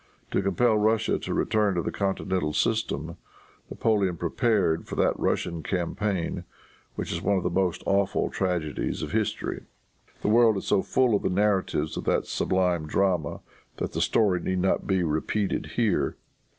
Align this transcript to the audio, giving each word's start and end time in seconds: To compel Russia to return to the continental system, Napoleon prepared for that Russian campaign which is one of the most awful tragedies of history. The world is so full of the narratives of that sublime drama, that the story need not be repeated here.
To 0.31 0.41
compel 0.41 0.79
Russia 0.79 1.19
to 1.19 1.31
return 1.35 1.75
to 1.75 1.83
the 1.83 1.91
continental 1.91 2.53
system, 2.53 3.17
Napoleon 3.69 4.17
prepared 4.17 4.87
for 4.87 4.95
that 4.95 5.13
Russian 5.19 5.61
campaign 5.61 6.43
which 6.95 7.11
is 7.11 7.21
one 7.21 7.37
of 7.37 7.43
the 7.43 7.51
most 7.51 7.83
awful 7.85 8.31
tragedies 8.31 9.03
of 9.03 9.11
history. 9.11 9.65
The 10.23 10.29
world 10.29 10.57
is 10.57 10.65
so 10.65 10.81
full 10.81 11.13
of 11.15 11.21
the 11.21 11.29
narratives 11.29 11.97
of 11.97 12.05
that 12.05 12.25
sublime 12.25 12.87
drama, 12.87 13.41
that 13.77 13.93
the 13.93 14.01
story 14.01 14.39
need 14.41 14.57
not 14.57 14.87
be 14.87 15.03
repeated 15.03 15.73
here. 15.77 16.17